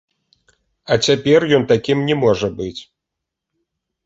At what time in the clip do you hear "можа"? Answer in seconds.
2.23-2.47